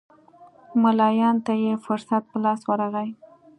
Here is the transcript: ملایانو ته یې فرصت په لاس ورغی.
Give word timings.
ملایانو 0.81 1.43
ته 1.45 1.53
یې 1.63 1.73
فرصت 1.85 2.21
په 2.31 2.37
لاس 2.43 2.61
ورغی. 2.65 3.09